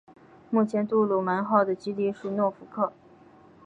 [0.49, 2.91] 目前杜鲁门号的基地是诺福克。